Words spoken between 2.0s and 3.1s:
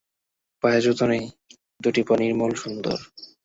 পা নির্মল সুন্দর।